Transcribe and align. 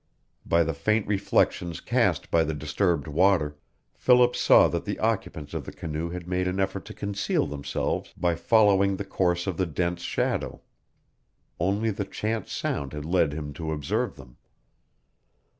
By 0.47 0.63
the 0.63 0.73
faint 0.73 1.05
reflections 1.05 1.79
cast 1.79 2.31
by 2.31 2.43
the 2.43 2.55
disturbed 2.55 3.05
water, 3.07 3.59
Philip 3.93 4.35
saw 4.35 4.67
that 4.67 4.83
the 4.83 4.97
occupants 4.97 5.53
of 5.53 5.63
the 5.63 5.71
canoe 5.71 6.09
had 6.09 6.27
made 6.27 6.47
an 6.47 6.59
effort 6.59 6.85
to 6.85 6.95
conceal 6.95 7.45
themselves 7.45 8.11
by 8.17 8.33
following 8.33 8.95
the 8.97 9.05
course 9.05 9.45
of 9.45 9.57
the 9.57 9.67
dense 9.67 10.01
shadow. 10.01 10.61
Only 11.59 11.91
the 11.91 12.05
chance 12.05 12.51
sound 12.51 12.93
had 12.93 13.05
led 13.05 13.33
him 13.33 13.53
to 13.53 13.71
observe 13.71 14.15
them. 14.15 14.37